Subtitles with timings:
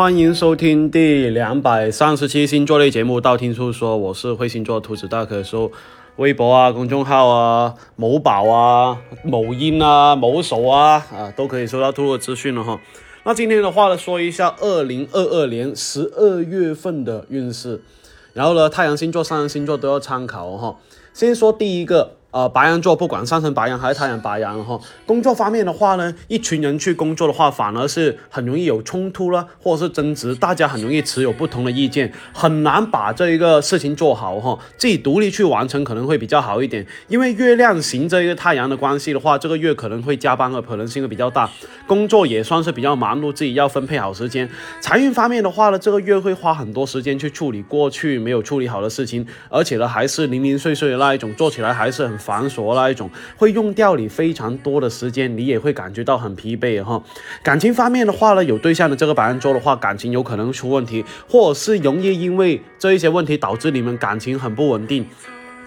[0.00, 5.70] 欢迎收听第两百三十期星座类节目《道听途说》，我是会星座兔子，大可以搜
[6.16, 12.80] 微博啊、公众号啊、某宝啊、某音啊、某手啊啊，都可以收到兔兔的资讯了哈。
[13.24, 17.82] 那今天的话呢，说一下二零二二年十二月份的运势，
[18.32, 20.78] 然后呢，太阳星座、上升星座都要参考哈。
[21.12, 22.16] 先说第一个。
[22.32, 34.56] 呃，白羊座不管上升白羊还是太阳白羊哈，工作方面的话呢，一群人去工作的话，反而是很容易有冲突了，或者是争执，大家很容易持有不同的意见，很难把这一个事情做好哈。
[34.76, 41.50] 自己独立去完成可能会比较好一点，因为月亮行这一个太阳的关系的话，这个月可能会加班的可能性会比较大，
[41.88, 44.48] 工作也算是比较忙碌，自己要分配好时间。
[44.80, 52.19] 财运方面的话呢，这个月会花很多时间去处理过去没有处理好的事情，而且呢还是零零碎碎的那一种，做起来还是很。
[52.20, 57.02] 繁琐那一种，会用掉你非常多的时间，你也会感觉到很疲惫哈。
[57.42, 65.06] 感情方面的话呢，有对象的这个白羊座的话，感情有可能出问题，或者是容易因为这一些问题导致你们感情很不稳定。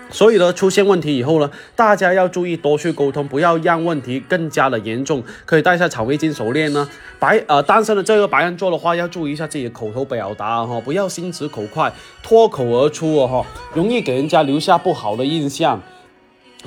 [0.09, 5.23] 所以呢，出现问题以后呢，大家要注意多去沟通，不要让问题更加的严重。
[5.44, 6.88] 可以带下草莓金手链呢。
[7.17, 11.91] 白呃，单身的这个白羊座的话，要注意一下自己的口头表达哈，不要心直口快，
[12.22, 15.81] 脱口而出哦哈，容易给人家留下不好的印象。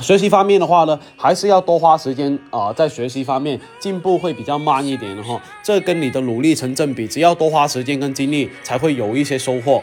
[0.00, 9.82] 学习方面的话呢，还是要多花时间啊，在学习方面进步会比较慢一点的哈，这跟你的努力成正比，只要多花时间跟精力，才会有一些收获。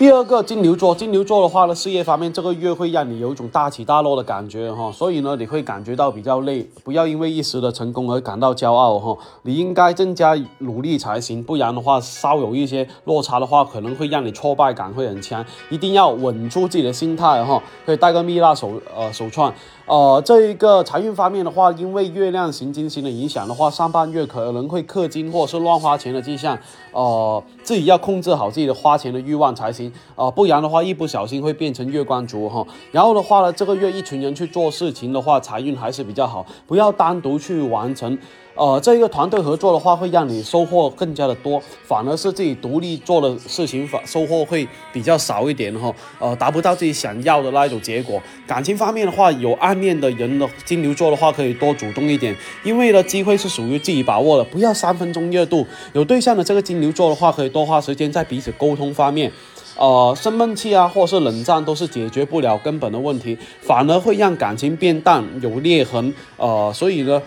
[0.00, 19.52] 第二个金牛座，金牛座的话呢，事业方面这个月会让你有一种大起大落的感觉哈，所以呢，你会感觉到比较累，不要因为一时的成功而感到骄傲哈，你应该更加努力才行，不然的话，稍有一些落差的话，可能会让你挫败感会很强，一定要稳住自己的心态哈，可以戴个蜜蜡手呃手串。
[19.84, 26.56] 呃，这一个财运方面的话，因为月亮行金星的影响的话，上半月可能会氪金或者是乱花钱的迹象，
[26.92, 32.66] 呃，自己要控制好自己的花钱的欲望才行，呃，不然的话一不小心会变成月光族哈。
[32.92, 38.18] 然后的话呢，这个月一群人去做事情的话，财运还是比较好，不要单独去完成。
[38.56, 45.90] 呃，这一个团队合作的话，会让你收获更加的多，反而是自己独立做的事情，反收获会比较少一点哈。
[46.18, 48.20] 呃，达不到自己想要的那一种结果。
[48.46, 55.64] 感情方面的话，有暗恋的人的金牛座的话，可以多主动一点，因为呢，机会是属于自己把握的，不要三分钟热度。
[55.94, 59.32] 有对象的这个金牛座的话，可以多花时间在彼此沟通方面。
[59.80, 66.14] 呃，生闷气啊，或是冷战，都是解决不了根本的问题，反而会让感情变淡，有裂痕。
[66.36, 67.20] 呃，所以呢。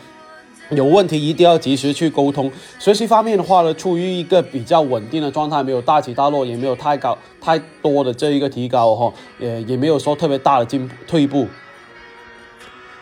[0.70, 2.52] 有问题一定要及时去沟通。
[2.80, 11.46] 学习方面的话呢，处于一个比较稳定的状态，没有大起大落，也没有太高太多的这一个提高哈，也也没有说特别大的进步退步。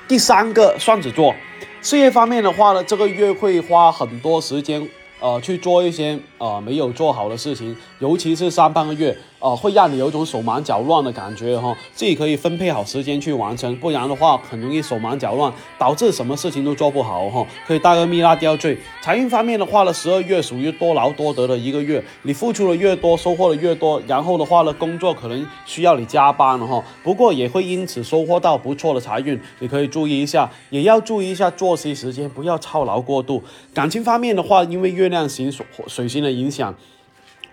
[0.07, 1.33] 第三个双子座，
[1.81, 4.85] 事业方面的话呢，这个月会花很多时间
[5.21, 9.15] 呃去做一些呃没有做好的事情，尤其是上半个月。
[9.41, 17.43] 呃，会让你有种手忙脚乱的感觉哈，自己可以分配好时间去完成，不然的话很容易手忙脚乱，导致什么事情都做不好哈。
[17.67, 18.77] 可以带个蜜蜡吊坠。
[19.01, 23.99] 财运方面的话呢，十二月属于多劳多得的一个月，你付出的越多，收获的越多。
[24.05, 33.41] 然后的话呢，工作可能需要你加班了哈，不过也会因此收获到不错的财运，你可以注意一下，也要注意一下作息时间，不要操劳过度。
[33.73, 36.75] 感情方面的话，因为月亮行水水星的影响。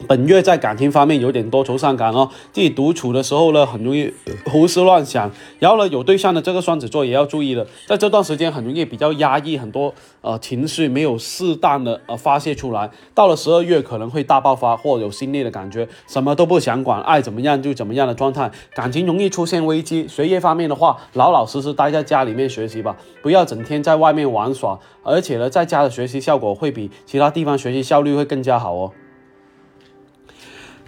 [0.06, 4.12] 本月在感情方面有点多愁善感哦，自己独处的时候呢，很容易
[4.44, 5.30] 胡思乱想。
[5.58, 12.88] 然后呢，有对象的这个双子座也要注意了，在这段时间很容易比较压抑，很多呃情绪没有适当的呃发泄出来。
[13.12, 20.06] 到了十二月可能会大爆发或有心累的感觉，什么都不想管，爱怎么样就怎么样的状态，感情容易出现危机。
[20.06, 24.78] 学业方面的话，老老实实待在家里面学习吧，不要整天在外面玩耍。
[25.02, 28.92] 而且呢，在家的学习效果会比其他地方学习效率会更加好哦。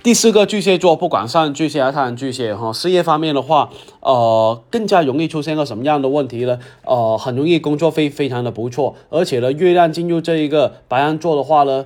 [0.02, 3.68] 第四个巨蟹座，不管上巨蟹还是太阳巨蟹，哈，事业方面的话，
[4.00, 6.58] 呃，更加容易出现个什么样的问题呢？
[6.86, 11.84] 呃，很容易工作非非常的不错，而且呢，月亮进入这一个白羊座的话呢。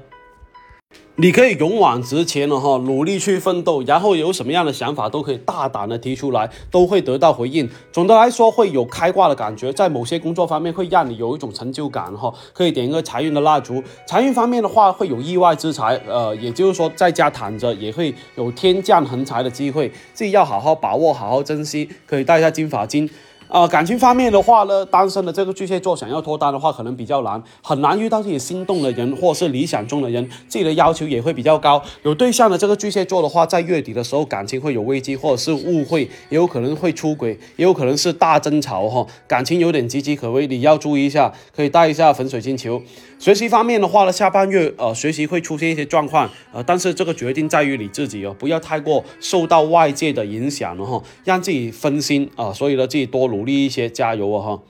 [1.16, 7.70] 你可以勇往直前了哈，努力去奋斗，然后有什么样的想法都可以大胆的提出来，都会得到回应。
[7.92, 12.34] 总的来说，会有开挂的感觉，在某些工作方面会让你有一种成就感哈。
[12.52, 13.80] 可以点一个财运的蜡烛。
[14.08, 21.88] 财运方面的话，会有意外之财，呃，也就是说在家躺着也会有天降横财的机会，自己要好好把握，好好珍惜。
[22.08, 23.08] 可以带一下金发金。
[23.54, 31.80] 啊，感情方面的话呢，单身的这个巨蟹座想要脱单的话，可能比较难，很难遇到自己心动的人，或者是理想中的人，自己的要求也会比较高。
[32.02, 42.82] 有对象的这个巨蟹座的话，在月底的时候，感情会有危机，或者是误会，也有可能会出轨，也有可能是大争吵哈，感情有点岌岌可危，你要注意一下，可以带一下粉水晶球。
[43.24, 54.62] 学习方面的话呢，下半月呃，学习会出现一些状况，呃，但是这个决定在于你自己哦，不要太过受到外界的影响了哈，让自己分心啊，所以呢，自己多努力一些，加油啊哈。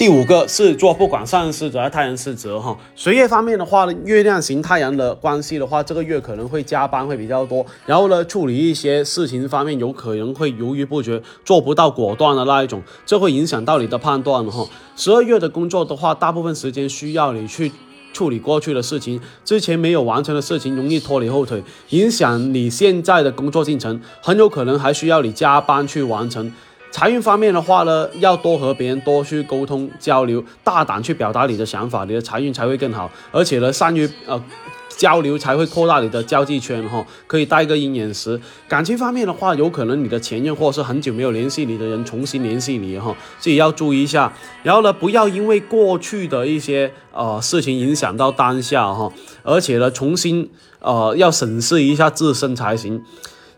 [0.00, 14.66] 第五个是做不管上升狮子还是太阳狮子哈，学业方面的话呢，月亮型太阳的关系的话，这个月可能会加班会比较多，然后呢，处理一些事情方面有可能会犹豫不决，做不到果断的那一种，这会影响到你的判断哈。
[14.96, 17.70] 十二月的工作的话，大部分时间需要你去
[18.14, 26.50] 处理过去的事情，之前没有完成的事情容易拖你后腿，影响你现在的工作进程，很有可能还需要你加班去完成。
[26.90, 33.10] 财运方面的话呢，要多和别人多去沟通交流，大胆去表达你的想法，你的财运才会更好。
[33.30, 34.42] 而且呢，善于呃
[34.88, 37.06] 交流才会扩大你的交际圈哈。
[37.28, 38.38] 可以带个鹰眼石。
[38.68, 44.32] 感情方面的话，有可能你的前任或者是很久没有联系你的人重新联系你哈，自己要注意一下。
[44.64, 49.10] 然后呢，不要因为过去的一些呃事情影响到当下哈，
[49.44, 50.50] 而且呢，重新
[50.80, 53.04] 呃要审视一下自身才行。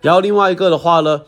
[0.03, 1.23] 然后另外一个的话呢。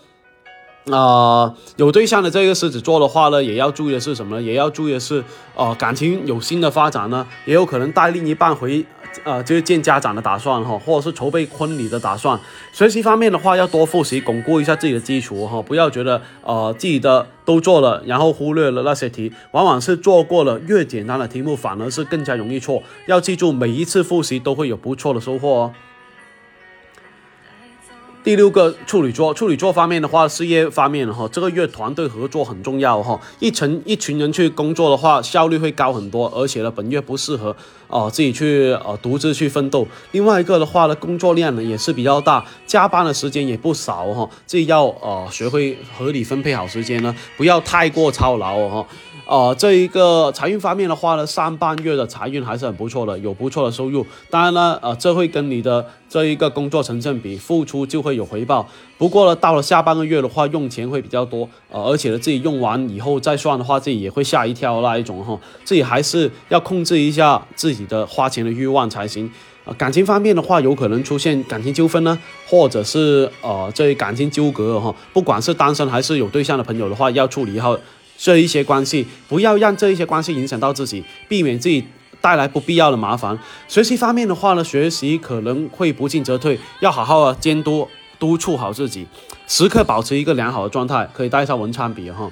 [0.90, 4.42] 啊，有对象的这个狮子座的话呢，也要注意的是什么呢？
[4.42, 8.84] 也要注意的是，呃，感情有新的发展呢，也有可能带另一半回，
[9.24, 12.38] 呃，就是见家长的打算哈，或者是筹备婚礼的打算。
[12.74, 22.82] 学习方面的话，要多复习，巩固一下自己的基础哈，不要觉得呃自己的都做了，然后忽略了那些题，往往是做过了越简单的题目，反而是更加容易错。
[23.06, 25.72] 要记住，每一次复习都会有不错的收获哦。
[28.24, 37.54] 第六个处女座，处女座方面的话，事业方面哈，这个月团队合作很重要哈，一群一群人去工作的话，效率会高很多，而且呢，本月不适合
[37.86, 39.86] 哦自己去呃独自去奋斗。
[40.12, 48.86] 另外一个的话呢，工作量呢也是比较大，加班的时间也不少哈，自己要呃学会合理分配好时间呢，不要太过操劳哈。
[49.26, 54.04] 呃，这一个财运方面的话呢，上半月的财运还是很不错的，有不错的收入。
[54.28, 58.68] 当然呢，呃，这会跟你的这一个工作成正比，付出就会有回报。
[58.98, 65.38] 不过呢，到了下半个月的话，用钱会比较多，呃，而且呢，自己用完以后再算的话，自己也会吓一跳那一种哈。
[65.64, 69.30] 自己还是要控制一下自己的花钱的欲望才行。
[69.64, 74.94] 啊，感情方面的话，有可能出现感情纠纷呢，或者是呃，这感情纠葛哈。
[75.14, 77.74] 不管是单身还是有对象的朋友的话，要处理好。
[78.16, 81.84] 这一些关系，不要让这一些关系影响到自己，避免自己
[82.20, 83.38] 带来不必要的麻烦。
[83.68, 87.86] 学习方面的话呢，学习可能会不进则退，要好好的监督
[88.18, 89.06] 督促好自己，
[89.46, 91.08] 时刻保持一个良好的状态。
[91.12, 92.30] 可以带上文昌笔哈。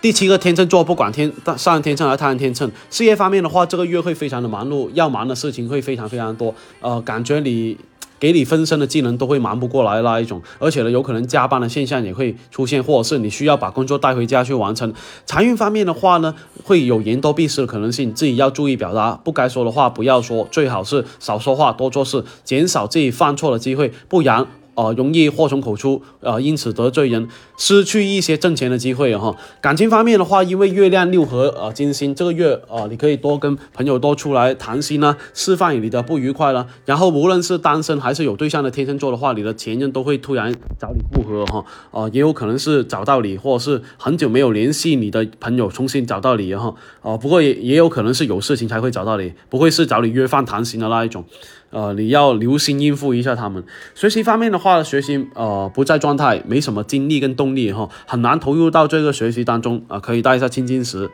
[0.00, 6.54] 第七个天秤座，不管天上天秤还是太阳天秤，事业方面的话，这个月会非常的忙碌，要忙的事情会非常非常多。
[6.80, 7.76] 呃，感觉你。
[8.20, 14.92] 给你分身的技能都会忙不过来那一种，而且呢，有可能加班的现象也会出现，或者是你需要把工作带回家去完成。
[15.26, 24.46] 财运方面的话呢，会有言多必失的可能性，自己要注意表达，不该说的话不要说，最好是少说话多做事，减少自己犯错的机会，不然。
[24.80, 27.28] 呃，容易祸从口出，呃，因此得罪人，
[27.58, 29.36] 失去一些挣钱的机会哈。
[29.60, 36.66] 感情方面的话，因为月亮六合呃金星，这个月呃，你可以多跟朋友多出来谈心呢，释放你的不愉快了。
[36.86, 46.74] 然后无论是单身还是有对象的天秤座的话，你的前任都会突然找你复合哈，呃，也有可能是找到你，或者是很久没有联系你的朋友重新找到你哈。
[47.02, 51.22] 哦，不过也也有可能是有事情才会找到你，不会是找你约饭谈心的那一种。
[51.70, 53.64] 呃，你要留心应付一下他们。
[53.94, 59.98] 学习方面的话，学习呃不在状态，没什么精力跟动力哈，很难投入到这个学习当中啊。
[59.98, 61.10] 可以带一下青金石。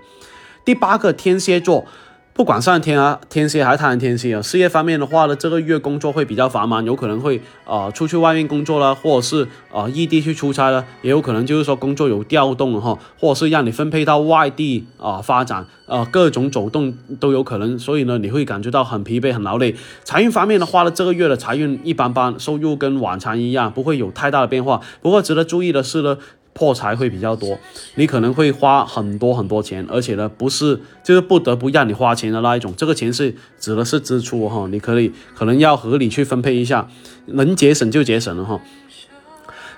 [0.65, 1.87] 第八个天蝎座。
[2.37, 19.75] 不管上天啊，天蝎还是太阳天蝎啊，事业方面的话呢，这个月工作会比较繁忙，有可能会啊出去外面工作了，或者是啊异地去出差了，也有可能就是说工作有调动哈，或者是让你分配到外地啊发展，呃各种走动都有可能，所以呢你会感觉到很疲惫很劳累。
[20.05, 24.83] 财运方面的话呢，这个月的财运一般般，收入跟往常一样，不会有太大的变化。
[25.01, 26.19] 不过值得注意的是呢。
[26.57, 27.59] 破财会比较多，
[27.97, 36.89] 你可能会花很多很多钱，而且呢，不是就是不得不让你花钱的那一种，这个钱是指的是支出哈，你可以可能要合理去分配一下，
[37.27, 38.59] 能节省就节省了哈。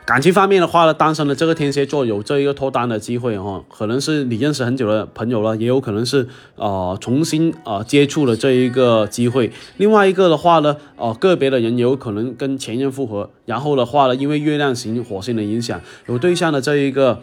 [0.09, 9.53] 感情方面的话呢，单身的这个天蝎座有这一个脱单的机会哈，可能是你认识很久的朋友了，也有可能是呃重新呃接触了这一个机会。
[9.77, 17.21] 另外一个的话呢，呃个别的人有可能跟前任复合，然后的话呢，因为月亮型火星的影响，有对象的这一个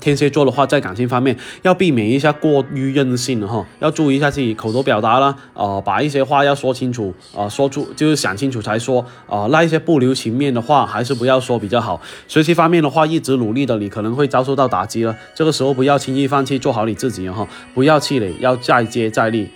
[0.00, 12.00] 天蝎座的话，在感情方面要避免一下过于任性哈，要注意一下自己口头表达啦，呃，把一些话要说清楚，呃，说出就是想清楚才说，啊，那一些不留情面的话还是不要说比较好。
[12.28, 19.48] 学习方面的话，一直努力的你可能会遭受到打击了，这个时候不要轻易放弃，做好你自己哈，不要气馁，要再接再厉。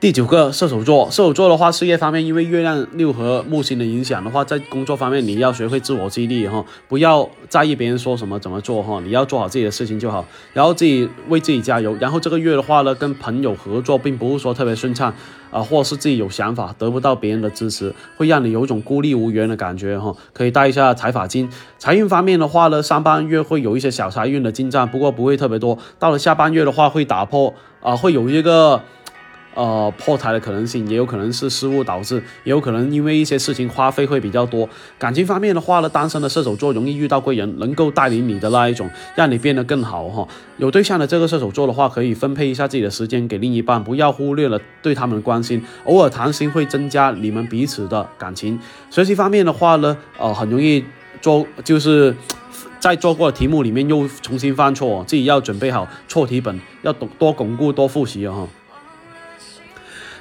[0.00, 11.94] 第九个射手座，射手座的话，事业方面因为月亮六合木星的影响的话，在工作方面你要学会自我激励哈，不要在意别人说什么怎么做哈，你要做好自己的事情就好，然后自己为自己加油。
[12.00, 15.14] 然后这个月的话呢，跟朋友合作并不是说特别顺畅
[15.50, 20.16] 啊，或是自己有想法得不到别人的支持，会让你有种孤立无援的感觉哈。
[20.32, 21.46] 可以带一下财法金。
[21.76, 25.76] 财运方面的话呢，上半月会有一些小财运的进账，不过不会特别多。
[25.98, 27.52] 到了下半月的话，会打破
[27.82, 28.80] 啊，会有一个。
[29.54, 34.68] 呃，破财的可能性也有可能是失误导致，也有可能因为一些事情花费会比较多。
[34.98, 40.26] 感情方面的话呢，单身的射手座容易遇到贵人，能够带领你的那一种，让你变得更好哈。
[40.58, 48.58] 有对象的这个射手座的话，可以分配一下自己的时间给另一半，不要忽略了对他们的关心，偶尔谈心会增加你们彼此的感情。
[48.88, 50.84] 学习方面的话呢，呃，很容易
[51.20, 52.14] 做，就是
[52.78, 58.46] 在做过的题目里面又重新犯错，自己要准备好错题本，要多多巩固多复习哈。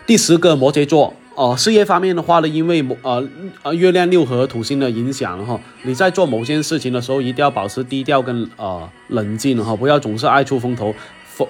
[0.10, 3.24] 第十个摩羯座，呃，事业方面的话呢，因为呃
[3.62, 10.92] 呃月亮六合土星的影响哈，你在做某件事情的时候，一定要保持低调跟呃冷静哈，不要总是爱出风头。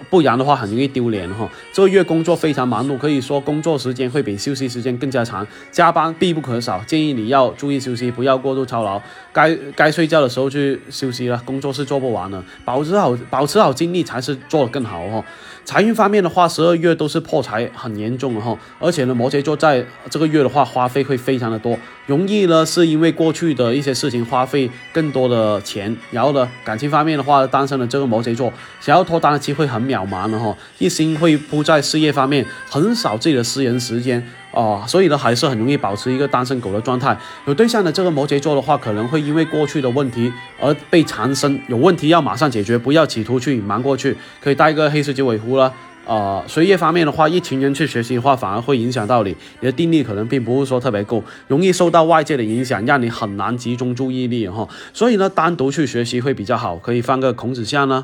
[0.08, 1.50] 不然的话很容易丢脸哈。
[1.74, 6.80] 这个月工作非常忙碌，可以说工作时间会比休息时间更加长，加班必不可少。
[6.86, 9.02] 建议你要注意休息，不要过度操劳。
[9.34, 12.44] 该该睡觉的时候去休息了，工作是做不完的。
[12.64, 15.26] 保持好保持好精力才是做得更好哈。
[15.70, 25.96] 财运方面的话，十二月都是破财很严重的哈，而且呢，摩羯座在这个月的话花费会非常的多，容易呢是因为过去的一些事情花费更多的钱。
[26.10, 34.28] 然后呢，感情方面的话，单身的这个摩羯座想要脱单的机会很渺茫的哈，一心会扑在事业方面，很少自己的私人时间。
[34.52, 37.16] 哦，所以呢，还是很容易保持一个单身狗的状态。
[37.46, 44.18] 有对象的这个摩羯座的话，可能会因为过去的问题而被缠身，有问题要马上解决，不要企图去隐瞒过去。
[44.42, 45.72] 可以带一个黑色九尾狐了。
[46.08, 49.30] 啊，学业方面的话，一群人去学习的话，反而会影响到你，
[49.60, 54.68] 你的定力可能并不是说特别够，容易受到外界的影响，让你很难集中注意力哈。
[54.92, 58.04] 所以呢，单独去学习会比较好，可以放个孔子像呢。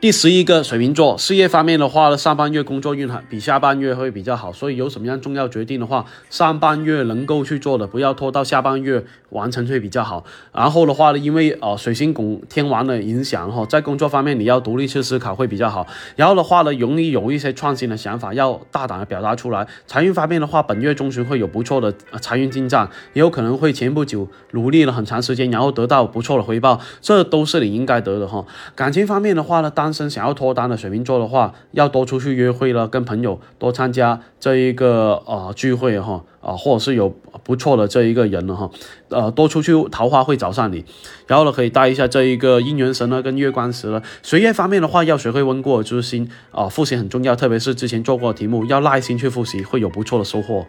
[0.00, 10.24] 第十一个水瓶座，事业方面的话呢，上半月工作运还比下半月会比较好，所以有什么样重要决定的话，上半月能够去做的，不要拖到下半月完成会比较好。
[10.52, 15.84] 然后的话呢，因为呃水星拱天王的影响哈，在工作方面你要独立去思考会比较好。
[16.14, 19.66] 然后的话呢，容易有一些创新的想法，要大胆的表达出来。
[19.88, 28.46] 财运方面的话，本月中旬会有不错的财运进账，也有可能会前不久努力了很长时间，然后得到不错的回报，这都是你应该得的哈。
[28.76, 37.08] 感情方面的话呢，当单身想要脱单的水瓶座的话，要多出去约会了，跟朋友多参加这一个呃聚会哈啊，或者是有
[37.42, 38.70] 不错的这一个人了哈，
[39.08, 40.84] 呃，多出去桃花会找上你，
[41.26, 44.02] 然后呢，可以带一下这一个姻缘神呢跟月光石了。
[44.22, 50.66] 学业方面的话，要学会温故而知新啊，复习很重要，特别是之前做过的题目，要耐心去复习，会有不错的收获。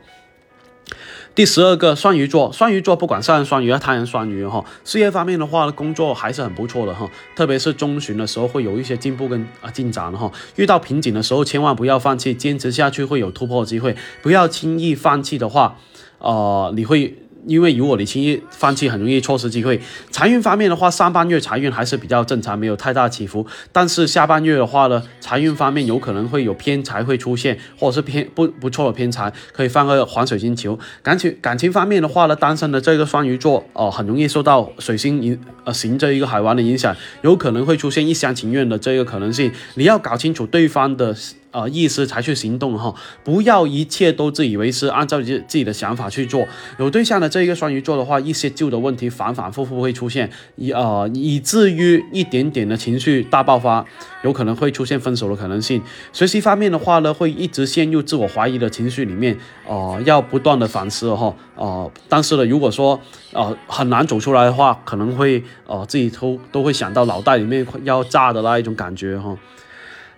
[1.40, 10.30] 第十二个双鱼座，双鱼座不管上人双鱼还是他人双鱼哈，事业方面的话，工作还是很不错的哈，特别是中旬的时候会有一些进步跟啊进展哈。
[10.58, 15.78] 遇到瓶颈的时候，千万不要放弃，坚持下去会有突破机会，不要轻易放弃的话，
[16.18, 17.16] 呃，你会。
[17.46, 19.80] 因为如果你轻易放弃，很容易错失机会。
[20.12, 23.46] 财运方面的话，上半月财运还是比较正常，没有太大起伏。
[23.72, 30.78] 但是下半月的话呢，财运方面有可能会有偏财会出现，或者是偏不不错的偏财，可以放个黄水晶球。
[31.02, 39.52] 感情感情方面的话呢，单身的这个双鱼座哦，很容易受到水星影呃行这一个海王的影响，有可能会出现一厢情愿的这个可能性。
[39.76, 41.16] 你要搞清楚对方的。
[41.52, 46.48] 呃，意思才去行动哈，不要一切都自以为是，按照自自己的想法去做。
[46.78, 53.84] 有对象的这一个双鱼座的话，一些旧的问题反反复复会出现，以呃以至于一点点的情绪大爆发，
[54.24, 55.82] 有可能会出现分手的可能性。
[56.14, 59.36] 学习方面的话呢，会一直陷入自我怀疑的情绪里面，
[59.68, 63.02] 呃，要不断的反思哈，呃，但是呢，如果说
[63.34, 69.36] 呃很难走出来的话，可能会呃自己都都会想到脑袋里面要炸的那一种感觉哈。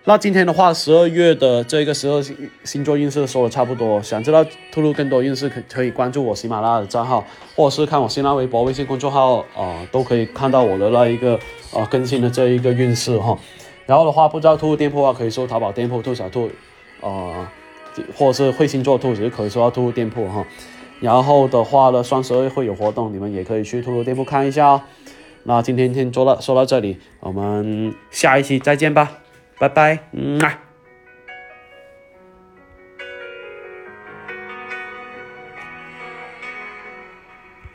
[0.04, 4.02] 那今天的话，十二月的这个十二星星座运势说的差不多。
[4.02, 11.38] 想知道透露更多运势，可可以关注我喜马拉雅的账号，或者是看我新浪微博、微信公众号啊，都可以看到我的那一个
[11.72, 13.38] 呃更新的这一个运势哈。
[13.86, 16.50] 然后的话，不知道兔兔店铺的话，可以搜淘宝店铺兔小兔，
[17.00, 17.48] 呃，
[18.16, 20.44] 或者是会星座兔子可以搜到兔兔店铺哈。
[20.98, 24.82] 然后的话呢，双十二会有活动，你们也可以去兔兔店铺看一下哦。
[25.44, 29.21] 那今天先做到说到这里，我们下一期再见吧，
[29.62, 30.58] Bye bye.